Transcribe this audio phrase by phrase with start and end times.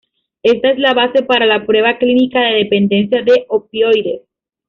[0.41, 4.23] Esta es la base para la prueba clínica de dependencia de opioides.